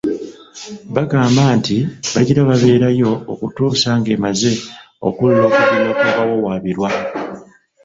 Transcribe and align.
Bagamba 0.95 1.41
nti 1.57 1.77
bagira 2.13 2.41
babeerayo 2.49 3.11
okutuusa 3.33 3.89
ng'emaze 3.99 4.51
okuwulira 5.07 5.43
okujulira 5.47 5.91
kw'abawawaabirwa. 6.07 6.89